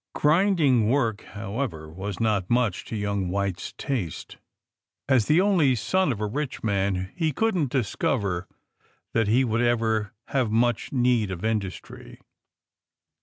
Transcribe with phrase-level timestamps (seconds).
[0.15, 4.37] Grinding work, however, was not much to young "White's taste.
[5.07, 8.47] As the only son of a rich man he couldn't discover
[9.13, 12.19] that he would ever have much need of industry.